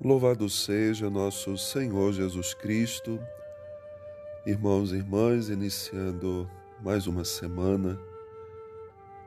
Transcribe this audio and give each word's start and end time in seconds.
Louvado 0.00 0.48
seja 0.48 1.10
nosso 1.10 1.58
Senhor 1.58 2.12
Jesus 2.12 2.54
Cristo. 2.54 3.18
Irmãos 4.46 4.92
e 4.92 4.94
irmãs, 4.94 5.48
iniciando 5.48 6.48
mais 6.80 7.08
uma 7.08 7.24
semana, 7.24 7.98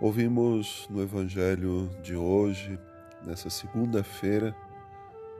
ouvimos 0.00 0.88
no 0.90 1.00
Evangelho 1.00 1.88
de 2.02 2.16
hoje, 2.16 2.76
nessa 3.24 3.48
segunda-feira, 3.48 4.56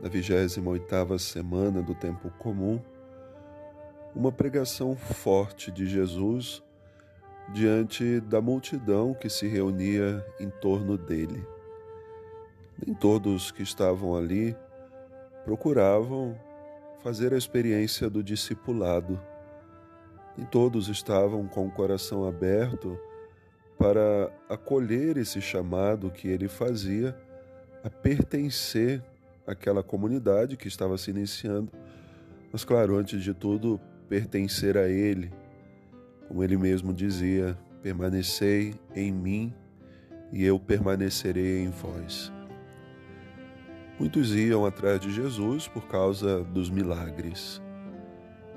na 0.00 0.08
28ª 0.08 1.18
semana 1.18 1.82
do 1.82 1.92
tempo 1.92 2.30
comum, 2.38 2.80
uma 4.14 4.30
pregação 4.30 4.94
forte 4.94 5.72
de 5.72 5.88
Jesus 5.88 6.62
diante 7.52 8.20
da 8.20 8.40
multidão 8.40 9.12
que 9.12 9.28
se 9.28 9.48
reunia 9.48 10.24
em 10.38 10.48
torno 10.48 10.96
dele. 10.96 11.44
Nem 12.86 12.94
todos 12.94 13.50
que 13.50 13.64
estavam 13.64 14.14
ali 14.14 14.54
procuravam 15.46 16.36
fazer 17.04 17.32
a 17.32 17.38
experiência 17.38 18.10
do 18.10 18.20
discipulado. 18.20 19.18
E 20.36 20.44
todos 20.44 20.88
estavam 20.88 21.46
com 21.46 21.68
o 21.68 21.70
coração 21.70 22.26
aberto 22.26 22.98
para 23.78 24.28
acolher 24.48 25.16
esse 25.16 25.40
chamado 25.40 26.10
que 26.10 26.26
ele 26.26 26.48
fazia 26.48 27.16
a 27.84 27.88
pertencer 27.88 29.00
àquela 29.46 29.84
comunidade 29.84 30.56
que 30.56 30.66
estava 30.66 30.98
se 30.98 31.12
iniciando. 31.12 31.70
Mas, 32.52 32.64
claro, 32.64 32.96
antes 32.96 33.22
de 33.22 33.32
tudo, 33.32 33.80
pertencer 34.08 34.76
a 34.76 34.88
ele. 34.88 35.32
Como 36.26 36.42
ele 36.42 36.56
mesmo 36.56 36.92
dizia: 36.92 37.56
permanecei 37.82 38.74
em 38.96 39.12
mim 39.12 39.54
e 40.32 40.44
eu 40.44 40.58
permanecerei 40.58 41.62
em 41.62 41.70
vós. 41.70 42.35
Muitos 43.98 44.34
iam 44.34 44.66
atrás 44.66 45.00
de 45.00 45.10
Jesus 45.10 45.66
por 45.66 45.86
causa 45.88 46.44
dos 46.44 46.68
milagres. 46.68 47.62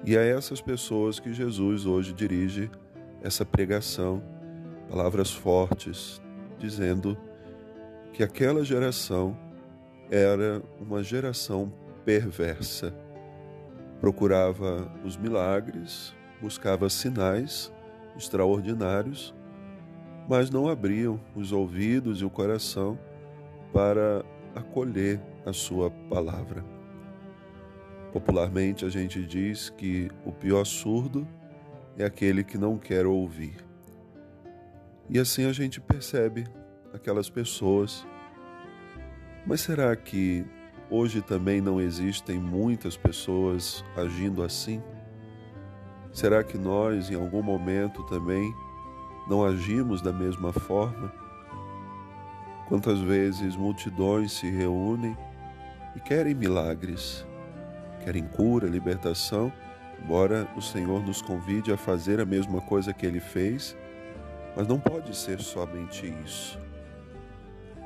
E 0.06 0.18
a 0.18 0.22
essas 0.22 0.60
pessoas 0.60 1.18
que 1.18 1.32
Jesus 1.32 1.86
hoje 1.86 2.14
dirige 2.14 2.70
essa 3.22 3.46
pregação, 3.46 4.22
palavras 4.90 5.32
fortes, 5.32 6.22
dizendo 6.58 7.18
que 8.12 8.22
aquela 8.22 8.66
geração 8.66 9.38
era 10.12 10.62
uma 10.80 11.02
geração 11.02 11.72
perversa. 12.04 12.94
Procurava 14.02 14.92
os 15.06 15.16
milagres, 15.16 16.14
buscava 16.42 16.90
sinais 16.90 17.72
extraordinários, 18.18 19.34
mas 20.28 20.50
não 20.50 20.68
abriam 20.68 21.20
os 21.34 21.54
ouvidos 21.54 22.22
e 22.22 22.26
o 22.26 22.30
coração 22.30 23.00
para 23.72 24.26
acolher 24.56 25.22
a 25.46 25.54
sua 25.54 25.90
palavra. 26.10 26.64
Popularmente 28.12 28.86
a 28.86 28.90
gente 28.90 29.24
diz 29.24 29.70
que 29.70 30.10
o 30.26 30.32
pior 30.32 30.66
surdo 30.66 31.28
é 31.98 32.04
aquele 32.04 32.44
que 32.44 32.58
não 32.58 32.78
quer 32.78 33.06
ouvir. 33.06 33.58
E 35.10 35.20
assim 35.20 35.46
a 35.46 35.52
gente 35.52 35.80
percebe 35.80 36.46
aquelas 36.94 37.30
pessoas. 37.30 38.06
Mas 39.46 39.62
será 39.62 39.96
que 39.96 40.46
hoje 40.90 41.22
também 41.22 41.62
não 41.62 41.80
existem 41.80 42.40
muitas 42.40 42.98
pessoas 42.98 43.84
agindo 43.96 44.44
assim? 44.44 44.82
Será 46.12 46.44
que 46.44 46.58
nós, 46.58 47.12
em 47.12 47.16
algum 47.16 47.44
momento, 47.44 48.04
também 48.08 48.54
não 49.28 49.44
agimos 49.44 50.02
da 50.02 50.12
mesma 50.12 50.52
forma? 50.52 51.14
Quantas 52.70 53.00
vezes 53.00 53.56
multidões 53.56 54.32
se 54.32 54.48
reúnem 54.48 55.18
e 55.96 56.00
querem 56.00 56.36
milagres, 56.36 57.26
querem 58.04 58.24
cura, 58.24 58.68
libertação, 58.68 59.52
embora 60.00 60.48
o 60.56 60.62
Senhor 60.62 61.04
nos 61.04 61.20
convide 61.20 61.72
a 61.72 61.78
fazer 61.78 62.20
a 62.20 62.26
mesma 62.26 62.62
coisa 62.62 62.94
que 62.94 63.08
ele 63.08 63.20
fez, 63.20 63.76
mas 64.56 64.68
não 64.68 64.80
pode 64.80 65.18
ser 65.18 65.42
somente 65.42 66.14
isso. 66.24 66.60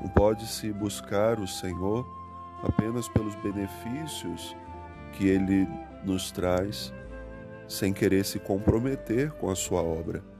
Não 0.02 0.08
pode 0.08 0.46
se 0.46 0.70
buscar 0.70 1.40
o 1.40 1.48
Senhor 1.48 2.06
apenas 2.62 3.08
pelos 3.08 3.34
benefícios 3.36 4.54
que 5.14 5.26
ele 5.26 5.66
nos 6.04 6.30
traz, 6.30 6.92
sem 7.66 7.90
querer 7.90 8.22
se 8.26 8.38
comprometer 8.38 9.32
com 9.32 9.48
a 9.48 9.54
sua 9.54 9.82
obra. 9.82 10.33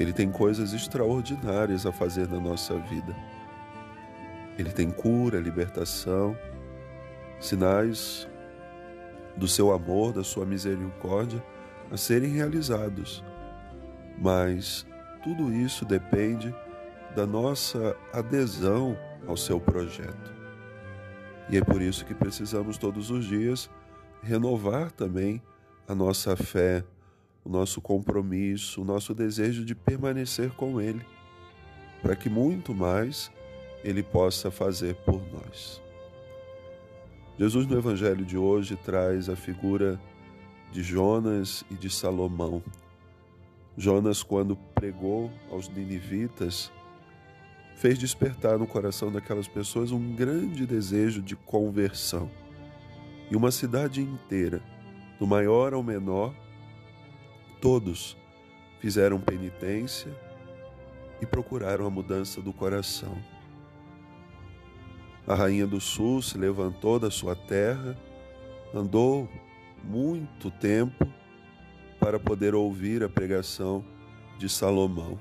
Ele 0.00 0.14
tem 0.14 0.32
coisas 0.32 0.72
extraordinárias 0.72 1.84
a 1.84 1.92
fazer 1.92 2.26
na 2.26 2.40
nossa 2.40 2.74
vida. 2.78 3.14
Ele 4.58 4.72
tem 4.72 4.90
cura, 4.90 5.38
libertação, 5.38 6.34
sinais 7.38 8.26
do 9.36 9.46
seu 9.46 9.70
amor, 9.72 10.14
da 10.14 10.24
sua 10.24 10.46
misericórdia 10.46 11.44
a 11.92 11.98
serem 11.98 12.30
realizados. 12.30 13.22
Mas 14.18 14.86
tudo 15.22 15.52
isso 15.52 15.84
depende 15.84 16.54
da 17.14 17.26
nossa 17.26 17.94
adesão 18.10 18.96
ao 19.26 19.36
seu 19.36 19.60
projeto. 19.60 20.34
E 21.50 21.58
é 21.58 21.60
por 21.62 21.82
isso 21.82 22.06
que 22.06 22.14
precisamos 22.14 22.78
todos 22.78 23.10
os 23.10 23.26
dias 23.26 23.68
renovar 24.22 24.90
também 24.92 25.42
a 25.86 25.94
nossa 25.94 26.36
fé, 26.36 26.84
o 27.44 27.48
nosso 27.48 27.80
compromisso, 27.80 28.82
o 28.82 28.84
nosso 28.84 29.14
desejo 29.14 29.64
de 29.64 29.74
permanecer 29.74 30.50
com 30.50 30.80
Ele, 30.80 31.04
para 32.02 32.16
que 32.16 32.28
muito 32.28 32.74
mais 32.74 33.30
Ele 33.82 34.02
possa 34.02 34.50
fazer 34.50 34.94
por 34.96 35.22
nós. 35.32 35.80
Jesus, 37.38 37.66
no 37.66 37.78
Evangelho 37.78 38.24
de 38.24 38.36
hoje, 38.36 38.76
traz 38.76 39.28
a 39.28 39.36
figura 39.36 39.98
de 40.70 40.82
Jonas 40.82 41.64
e 41.70 41.74
de 41.74 41.88
Salomão. 41.88 42.62
Jonas, 43.76 44.22
quando 44.22 44.56
pregou 44.74 45.30
aos 45.50 45.68
ninivitas, 45.68 46.70
fez 47.76 47.98
despertar 47.98 48.58
no 48.58 48.66
coração 48.66 49.10
daquelas 49.10 49.48
pessoas 49.48 49.90
um 49.90 50.14
grande 50.14 50.66
desejo 50.66 51.22
de 51.22 51.34
conversão. 51.34 52.30
E 53.30 53.36
uma 53.36 53.50
cidade 53.50 54.02
inteira, 54.02 54.60
do 55.18 55.26
maior 55.26 55.72
ao 55.72 55.82
menor, 55.82 56.34
Todos 57.60 58.16
fizeram 58.80 59.20
penitência 59.20 60.10
e 61.20 61.26
procuraram 61.26 61.86
a 61.86 61.90
mudança 61.90 62.40
do 62.40 62.52
coração. 62.52 63.18
A 65.26 65.34
rainha 65.34 65.66
do 65.66 65.80
sul 65.80 66.22
se 66.22 66.38
levantou 66.38 66.98
da 66.98 67.10
sua 67.10 67.36
terra, 67.36 67.96
andou 68.74 69.28
muito 69.84 70.50
tempo 70.50 71.06
para 72.00 72.18
poder 72.18 72.54
ouvir 72.54 73.04
a 73.04 73.08
pregação 73.08 73.84
de 74.38 74.48
Salomão, 74.48 75.20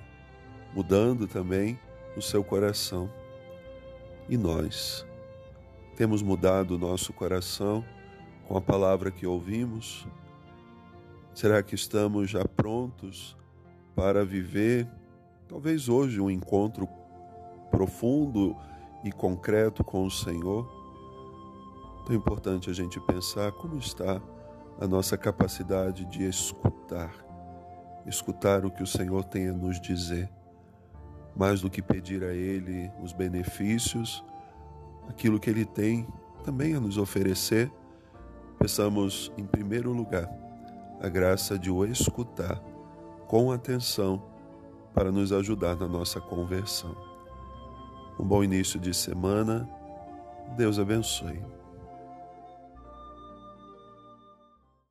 mudando 0.74 1.28
também 1.28 1.78
o 2.16 2.22
seu 2.22 2.44
coração. 2.44 3.12
E 4.30 4.38
nós 4.38 5.06
temos 5.98 6.22
mudado 6.22 6.76
o 6.76 6.78
nosso 6.78 7.12
coração 7.12 7.84
com 8.48 8.56
a 8.56 8.62
palavra 8.62 9.12
que 9.12 9.28
ouvimos? 9.28 10.08
Será 11.34 11.64
que 11.64 11.76
estamos 11.76 12.30
já 12.30 12.44
prontos 12.44 13.38
para 13.96 14.26
viver, 14.26 14.88
talvez 15.48 15.88
hoje, 15.88 16.20
um 16.20 16.30
encontro 16.30 16.88
profundo 17.72 18.56
e 19.04 19.12
concreto 19.12 19.84
com 19.84 20.06
o 20.06 20.12
Senhor? 20.12 20.68
Tão 22.06 22.16
importante 22.16 22.70
a 22.70 22.74
gente 22.74 23.00
pensar 23.02 23.52
como 23.54 23.78
está 23.78 24.22
a 24.82 24.88
nossa 24.88 25.18
capacidade 25.18 26.04
de 26.06 26.28
escutar, 26.28 27.14
escutar 28.06 28.66
o 28.66 28.72
que 28.72 28.84
o 28.84 28.88
Senhor 28.88 29.24
tem 29.24 29.50
a 29.50 29.54
nos 29.54 29.80
dizer, 29.80 30.30
mais 31.36 31.62
do 31.62 31.70
que 31.70 31.82
pedir 31.82 32.24
a 32.24 32.34
Ele 32.34 32.92
os 33.02 33.14
benefícios, 33.14 34.24
aquilo 35.08 35.40
que 35.40 35.50
Ele 35.50 35.64
tem 35.64 36.06
também 36.44 36.74
a 36.74 36.80
nos 36.80 36.98
oferecer, 36.98 37.72
peçamos 38.58 39.32
em 39.38 39.46
primeiro 39.46 39.94
lugar 39.94 40.49
a 41.02 41.08
graça 41.08 41.58
de 41.58 41.72
o 41.72 41.86
escutar 41.86 42.62
com 43.28 43.52
atenção 43.52 44.22
para 44.94 45.12
nos 45.12 45.32
ajudar 45.32 45.76
na 45.76 45.88
nossa 45.88 46.20
conversão. 46.20 46.96
Um 48.20 48.26
bom 48.26 48.44
início 48.44 48.80
de 48.80 48.94
semana. 48.94 49.70
Deus 50.58 50.78
abençoe. 50.78 51.59